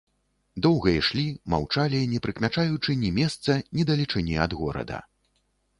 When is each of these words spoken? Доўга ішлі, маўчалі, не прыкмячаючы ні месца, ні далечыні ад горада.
Доўга 0.65 0.93
ішлі, 0.99 1.25
маўчалі, 1.55 1.99
не 2.15 2.23
прыкмячаючы 2.27 2.91
ні 3.03 3.09
месца, 3.19 3.61
ні 3.81 3.91
далечыні 3.93 4.35
ад 4.49 4.59
горада. 4.65 4.99